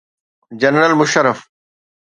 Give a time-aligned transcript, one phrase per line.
[0.61, 1.39] General Musharraf.